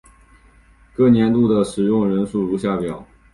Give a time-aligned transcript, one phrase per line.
[0.95, 3.05] 各年度的使用人数如下表。